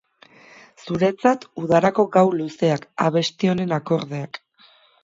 [0.85, 4.43] Zuretzat udarako gau luzeak, abesti honen akordeak.